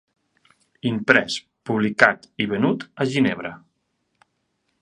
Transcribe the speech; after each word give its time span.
Imprès, 0.91 1.35
publicat 1.71 2.27
i 2.45 2.49
venut 2.55 2.89
a 3.05 3.11
Ginebra. 3.15 3.53